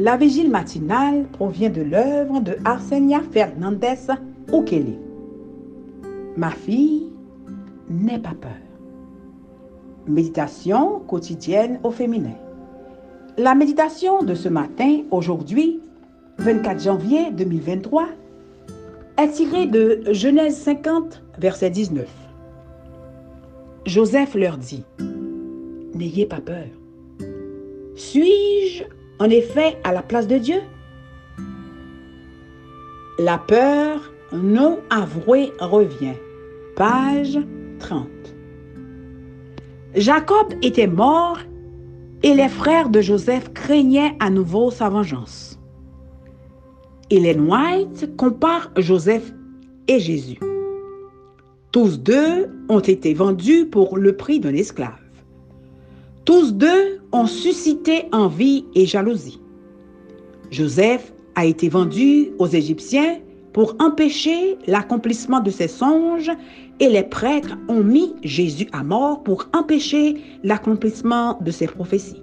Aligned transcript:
La 0.00 0.16
vigile 0.16 0.48
matinale 0.48 1.24
provient 1.32 1.70
de 1.70 1.82
l'œuvre 1.82 2.40
de 2.40 2.56
Arsenia 2.64 3.20
Fernandez 3.32 4.06
Ukele. 4.52 4.96
Ma 6.36 6.50
fille, 6.50 7.08
n'aie 7.90 8.20
pas 8.20 8.34
peur. 8.40 8.52
Méditation 10.06 11.00
quotidienne 11.00 11.80
au 11.82 11.90
féminin. 11.90 12.36
La 13.36 13.56
méditation 13.56 14.22
de 14.22 14.34
ce 14.34 14.48
matin, 14.48 15.02
aujourd'hui, 15.10 15.80
24 16.38 16.80
janvier 16.80 17.32
2023, 17.32 18.06
est 19.16 19.30
tirée 19.32 19.66
de 19.66 20.04
Genèse 20.12 20.58
50, 20.58 21.24
verset 21.38 21.70
19. 21.70 22.06
Joseph 23.84 24.36
leur 24.36 24.58
dit, 24.58 24.84
N'ayez 25.92 26.26
pas 26.26 26.40
peur. 26.40 26.66
Suis-je 27.96 28.84
en 29.18 29.30
effet 29.30 29.76
à 29.84 29.92
la 29.92 30.02
place 30.02 30.26
de 30.26 30.38
Dieu 30.38 30.60
La 33.18 33.38
peur 33.38 34.12
non 34.32 34.78
avouée 34.90 35.52
revient. 35.58 36.14
Page 36.76 37.38
30. 37.80 38.06
Jacob 39.94 40.54
était 40.62 40.86
mort 40.86 41.38
et 42.22 42.34
les 42.34 42.48
frères 42.48 42.90
de 42.90 43.00
Joseph 43.00 43.52
craignaient 43.54 44.16
à 44.20 44.30
nouveau 44.30 44.70
sa 44.70 44.88
vengeance. 44.88 45.58
Ellen 47.10 47.48
White 47.48 48.16
compare 48.16 48.70
Joseph 48.76 49.32
et 49.88 49.98
Jésus. 49.98 50.38
Tous 51.72 51.98
deux 51.98 52.48
ont 52.68 52.80
été 52.80 53.14
vendus 53.14 53.66
pour 53.66 53.96
le 53.96 54.16
prix 54.16 54.40
d'un 54.40 54.54
esclave. 54.54 55.07
Tous 56.28 56.52
deux 56.52 57.00
ont 57.12 57.24
suscité 57.24 58.02
envie 58.12 58.66
et 58.74 58.84
jalousie. 58.84 59.40
Joseph 60.50 61.14
a 61.36 61.46
été 61.46 61.70
vendu 61.70 62.32
aux 62.38 62.46
Égyptiens 62.46 63.20
pour 63.54 63.74
empêcher 63.78 64.58
l'accomplissement 64.66 65.40
de 65.40 65.50
ses 65.50 65.68
songes 65.68 66.30
et 66.80 66.90
les 66.90 67.02
prêtres 67.02 67.56
ont 67.70 67.82
mis 67.82 68.14
Jésus 68.22 68.68
à 68.72 68.84
mort 68.84 69.22
pour 69.22 69.46
empêcher 69.54 70.16
l'accomplissement 70.44 71.38
de 71.40 71.50
ses 71.50 71.66
prophéties. 71.66 72.22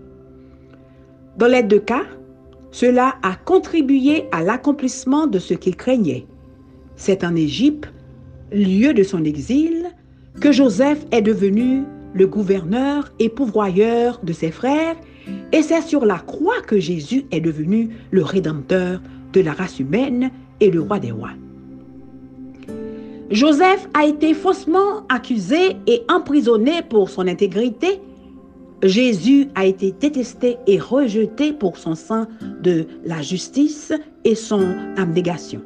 Dans 1.40 1.48
les 1.48 1.64
deux 1.64 1.80
cas, 1.80 2.06
cela 2.70 3.16
a 3.24 3.34
contribué 3.34 4.26
à 4.32 4.44
l'accomplissement 4.44 5.26
de 5.26 5.40
ce 5.40 5.56
qu'il 5.56 5.76
craignait. 5.76 6.28
C'est 6.96 7.24
en 7.24 7.36
Égypte, 7.36 7.92
lieu 8.52 8.94
de 8.94 9.02
son 9.02 9.24
exil, 9.24 9.88
que 10.40 10.52
Joseph 10.52 11.04
est 11.12 11.24
devenu 11.24 11.86
le 12.16 12.26
gouverneur 12.26 13.12
et 13.20 13.30
pourvoyeur 13.30 14.20
de 14.24 14.34
ses 14.34 14.50
frères, 14.50 14.96
et 15.52 15.62
c'est 15.62 15.82
sur 15.82 16.06
la 16.06 16.18
croix 16.18 16.62
que 16.66 16.80
Jésus 16.80 17.26
est 17.32 17.42
devenu 17.42 17.90
le 18.12 18.24
rédempteur 18.24 19.02
de 19.34 19.42
la 19.42 19.52
race 19.52 19.80
humaine 19.80 20.32
et 20.62 20.72
le 20.72 20.82
roi 20.82 21.00
des 21.00 21.12
rois. 21.12 21.34
Joseph 23.32 23.90
a 23.94 24.06
été 24.06 24.34
faussement 24.34 25.06
accusé 25.10 25.76
et 25.88 26.04
emprisonné 26.10 26.82
pour 26.90 27.10
son 27.10 27.28
intégrité. 27.28 28.00
Jésus 28.84 29.48
a 29.56 29.66
été 29.66 29.92
détesté 29.92 30.58
et 30.68 30.80
rejeté 30.80 31.52
pour 31.52 31.78
son 31.78 31.96
sang 31.96 32.28
de 32.62 32.86
la 33.04 33.22
justice 33.22 33.92
et 34.24 34.36
son 34.36 34.64
abnégation. 34.96 35.62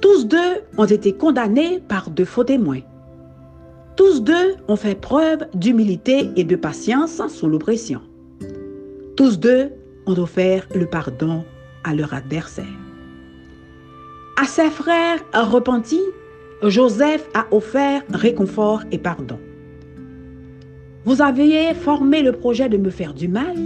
Tous 0.00 0.26
deux 0.26 0.62
ont 0.76 0.84
été 0.84 1.12
condamnés 1.12 1.80
par 1.88 2.10
de 2.10 2.24
faux 2.24 2.44
témoins. 2.44 2.80
Tous 3.96 4.20
deux 4.20 4.56
ont 4.68 4.76
fait 4.76 4.94
preuve 4.94 5.46
d'humilité 5.54 6.28
et 6.36 6.44
de 6.44 6.54
patience 6.56 7.22
sous 7.28 7.48
l'oppression. 7.48 8.02
Tous 9.16 9.38
deux 9.38 9.70
ont 10.06 10.18
offert 10.18 10.68
le 10.74 10.84
pardon 10.84 11.44
à 11.82 11.94
leur 11.94 12.12
adversaire. 12.12 12.66
À 14.38 14.44
ses 14.44 14.68
frères 14.68 15.24
repentis, 15.32 16.04
Joseph 16.62 17.26
a 17.32 17.46
offert 17.50 18.02
réconfort 18.10 18.82
et 18.92 18.98
pardon. 18.98 19.38
Vous 21.06 21.22
aviez 21.22 21.72
formé 21.72 22.22
le 22.22 22.32
projet 22.32 22.68
de 22.68 22.76
me 22.76 22.90
faire 22.90 23.14
du 23.14 23.28
mal. 23.28 23.56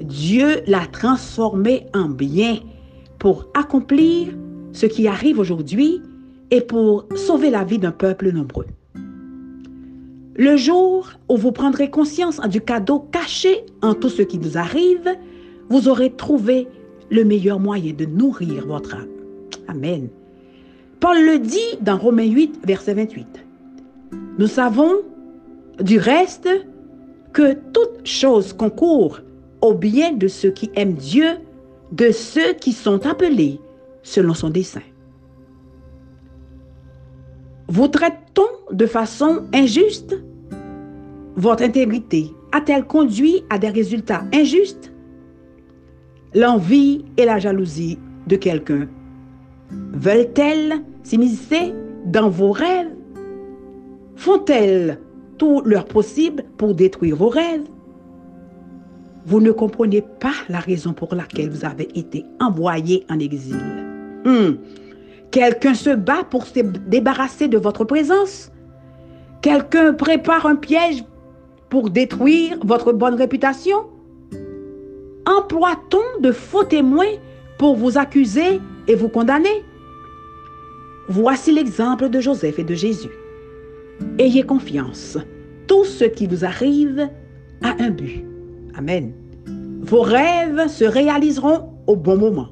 Dieu 0.00 0.62
l'a 0.66 0.86
transformé 0.86 1.86
en 1.92 2.08
bien 2.08 2.60
pour 3.18 3.46
accomplir 3.52 4.28
ce 4.72 4.86
qui 4.86 5.06
arrive 5.06 5.38
aujourd'hui 5.38 6.00
et 6.50 6.62
pour 6.62 7.06
sauver 7.14 7.50
la 7.50 7.64
vie 7.64 7.78
d'un 7.78 7.92
peuple 7.92 8.30
nombreux. 8.30 8.66
Le 10.36 10.56
jour 10.56 11.10
où 11.28 11.36
vous 11.36 11.52
prendrez 11.52 11.90
conscience 11.90 12.40
du 12.40 12.60
cadeau 12.60 12.98
caché 12.98 13.64
en 13.82 13.94
tout 13.94 14.08
ce 14.08 14.22
qui 14.22 14.38
nous 14.38 14.58
arrive, 14.58 15.16
vous 15.68 15.88
aurez 15.88 16.10
trouvé 16.10 16.66
le 17.10 17.24
meilleur 17.24 17.60
moyen 17.60 17.92
de 17.92 18.04
nourrir 18.04 18.66
votre 18.66 18.96
âme. 18.96 19.08
Amen. 19.68 20.08
Paul 20.98 21.24
le 21.24 21.38
dit 21.38 21.78
dans 21.80 21.96
Romains 21.96 22.26
8, 22.26 22.60
verset 22.64 22.94
28. 22.94 23.26
Nous 24.38 24.46
savons 24.48 24.92
du 25.80 25.98
reste 25.98 26.48
que 27.32 27.52
toute 27.72 28.04
chose 28.04 28.52
concourt 28.52 29.20
au 29.60 29.74
bien 29.74 30.12
de 30.12 30.26
ceux 30.26 30.50
qui 30.50 30.70
aiment 30.74 30.94
Dieu, 30.94 31.36
de 31.92 32.10
ceux 32.10 32.54
qui 32.54 32.72
sont 32.72 33.06
appelés 33.06 33.60
selon 34.02 34.34
son 34.34 34.50
dessein. 34.50 34.82
Vous 37.74 37.88
traite-t-on 37.88 38.72
de 38.72 38.86
façon 38.86 39.46
injuste 39.52 40.16
Votre 41.34 41.64
intégrité 41.64 42.30
a-t-elle 42.52 42.84
conduit 42.84 43.42
à 43.50 43.58
des 43.58 43.68
résultats 43.68 44.22
injustes? 44.32 44.92
L'envie 46.36 47.04
et 47.16 47.24
la 47.24 47.40
jalousie 47.40 47.98
de 48.28 48.36
quelqu'un 48.36 48.86
veulent-elles 49.92 50.84
s'immiscer 51.02 51.74
dans 52.06 52.28
vos 52.28 52.52
rêves? 52.52 52.94
Font-elles 54.14 55.00
tout 55.36 55.60
leur 55.64 55.86
possible 55.86 56.44
pour 56.56 56.76
détruire 56.76 57.16
vos 57.16 57.28
rêves? 57.28 57.66
Vous 59.26 59.40
ne 59.40 59.50
comprenez 59.50 60.02
pas 60.20 60.34
la 60.48 60.60
raison 60.60 60.92
pour 60.92 61.12
laquelle 61.12 61.50
vous 61.50 61.64
avez 61.64 61.88
été 61.98 62.24
envoyé 62.40 63.04
en 63.10 63.18
exil. 63.18 63.58
Hmm. 64.24 64.58
Quelqu'un 65.34 65.74
se 65.74 65.90
bat 65.90 66.22
pour 66.30 66.46
se 66.46 66.60
débarrasser 66.60 67.48
de 67.48 67.58
votre 67.58 67.84
présence. 67.84 68.52
Quelqu'un 69.42 69.92
prépare 69.92 70.46
un 70.46 70.54
piège 70.54 71.04
pour 71.70 71.90
détruire 71.90 72.56
votre 72.64 72.92
bonne 72.92 73.14
réputation. 73.14 73.78
Emploie-t-on 75.26 76.20
de 76.20 76.30
faux 76.30 76.62
témoins 76.62 77.18
pour 77.58 77.74
vous 77.74 77.98
accuser 77.98 78.60
et 78.86 78.94
vous 78.94 79.08
condamner? 79.08 79.64
Voici 81.08 81.50
l'exemple 81.50 82.10
de 82.10 82.20
Joseph 82.20 82.60
et 82.60 82.64
de 82.64 82.74
Jésus. 82.74 83.10
Ayez 84.20 84.44
confiance. 84.44 85.18
Tout 85.66 85.84
ce 85.84 86.04
qui 86.04 86.28
vous 86.28 86.44
arrive 86.44 87.08
a 87.60 87.74
un 87.80 87.90
but. 87.90 88.24
Amen. 88.78 89.12
Vos 89.80 90.02
rêves 90.02 90.68
se 90.68 90.84
réaliseront 90.84 91.72
au 91.88 91.96
bon 91.96 92.18
moment. 92.18 92.50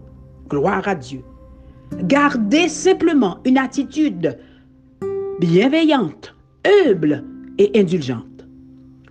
Gloire 0.49 0.88
à 0.88 0.97
Dieu. 0.97 1.22
Gardez 2.00 2.69
simplement 2.69 3.38
une 3.44 3.58
attitude 3.58 4.38
bienveillante, 5.41 6.34
humble 6.86 7.25
et 7.58 7.70
indulgente. 7.78 8.47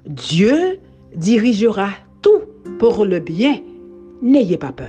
Dieu 0.05 0.79
dirigera 1.15 1.89
tout 2.21 2.41
pour 2.79 3.05
le 3.05 3.19
bien. 3.19 3.59
N'ayez 4.21 4.57
pas 4.57 4.71
peur. 4.71 4.87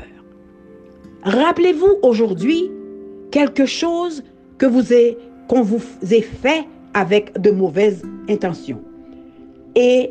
Rappelez-vous 1.23 1.99
aujourd'hui 2.03 2.71
quelque 3.31 3.67
chose 3.67 4.23
que 4.59 4.67
vous 4.67 4.83
qu'on 5.49 5.63
vous 5.63 5.83
ait 6.11 6.23
fait 6.23 6.65
avec 6.95 7.41
de 7.41 7.51
mauvaises 7.51 8.03
intentions 8.29 8.81
et 9.75 10.11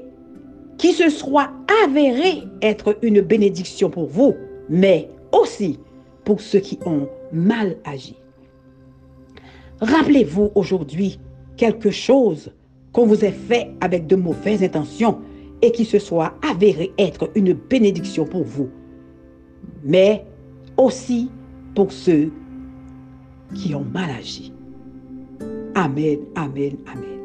qui 0.77 0.93
se 0.93 1.09
soit 1.09 1.49
avéré 1.85 2.43
être 2.61 2.97
une 3.01 3.21
bénédiction 3.21 3.89
pour 3.89 4.07
vous, 4.07 4.35
mais 4.69 5.09
aussi 5.31 5.79
pour 6.23 6.41
ceux 6.41 6.59
qui 6.59 6.79
ont 6.85 7.07
mal 7.33 7.77
agi. 7.85 8.15
Rappelez-vous 9.81 10.51
aujourd'hui 10.55 11.19
quelque 11.57 11.89
chose 11.89 12.51
qu'on 12.93 13.05
vous 13.05 13.25
ait 13.25 13.31
fait 13.31 13.71
avec 13.81 14.07
de 14.07 14.15
mauvaises 14.15 14.63
intentions 14.63 15.19
et 15.61 15.71
qui 15.71 15.85
se 15.85 15.99
soit 15.99 16.33
avéré 16.47 16.91
être 16.97 17.29
une 17.35 17.53
bénédiction 17.53 18.25
pour 18.25 18.43
vous, 18.43 18.69
mais 19.83 20.25
aussi 20.77 21.29
pour 21.75 21.91
ceux 21.91 22.31
qui 23.53 23.75
ont 23.75 23.85
mal 23.85 24.09
agi. 24.09 24.53
Amen, 25.75 26.19
amen, 26.35 26.77
amen. 26.91 27.19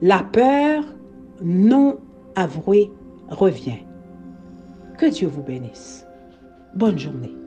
La 0.00 0.22
peur 0.22 0.84
non 1.42 1.98
avouée 2.36 2.90
revient. 3.28 3.78
Que 4.98 5.06
Dieu 5.06 5.28
vous 5.28 5.42
bénisse. 5.42 6.06
Bonne 6.74 6.98
journée. 6.98 7.43